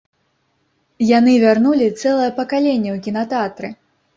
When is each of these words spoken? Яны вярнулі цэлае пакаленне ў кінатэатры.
Яны 1.09 1.35
вярнулі 1.45 1.91
цэлае 2.01 2.31
пакаленне 2.41 2.91
ў 2.95 3.07
кінатэатры. 3.11 3.67